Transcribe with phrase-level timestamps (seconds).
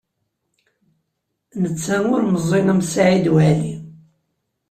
[1.61, 3.73] Netta ur meẓẓiy am Saɛid Waɛli.